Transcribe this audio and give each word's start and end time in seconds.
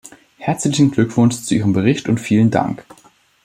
Herzlichen 0.39 0.89
Glückwunsch 0.89 1.43
zu 1.43 1.53
Ihrem 1.53 1.73
Bericht 1.73 2.09
und 2.09 2.17
vielen 2.17 2.49
Dank! 2.49 2.83